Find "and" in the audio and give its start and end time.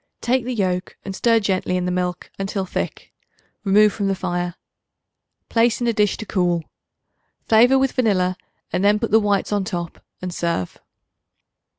1.05-1.15, 8.73-8.83, 10.19-10.33